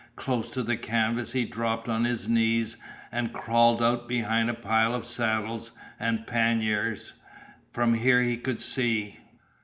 Close 0.15 0.49
to 0.49 0.63
the 0.63 0.75
canvas 0.77 1.33
he 1.33 1.45
dropped 1.45 1.87
on 1.87 2.05
his 2.05 2.27
knees 2.27 2.75
and 3.11 3.31
crawled 3.31 3.83
out 3.83 4.07
behind 4.07 4.49
a 4.49 4.53
pile 4.55 4.95
of 4.95 5.05
saddles 5.05 5.73
and 5.99 6.25
panniers. 6.25 7.13
From 7.71 7.93
here 7.93 8.23
he 8.23 8.35
could 8.35 8.59
see. 8.59 9.19